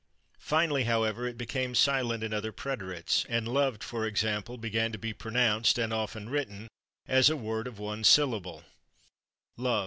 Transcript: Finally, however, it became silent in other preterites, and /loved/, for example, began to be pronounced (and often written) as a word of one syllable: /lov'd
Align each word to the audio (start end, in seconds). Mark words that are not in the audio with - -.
Finally, 0.39 0.85
however, 0.85 1.27
it 1.27 1.37
became 1.37 1.75
silent 1.75 2.23
in 2.23 2.33
other 2.33 2.51
preterites, 2.51 3.23
and 3.29 3.45
/loved/, 3.47 3.83
for 3.83 4.03
example, 4.07 4.57
began 4.57 4.91
to 4.91 4.97
be 4.97 5.13
pronounced 5.13 5.77
(and 5.77 5.93
often 5.93 6.27
written) 6.27 6.67
as 7.07 7.29
a 7.29 7.37
word 7.37 7.67
of 7.67 7.77
one 7.77 8.03
syllable: 8.03 8.63
/lov'd 9.59 9.79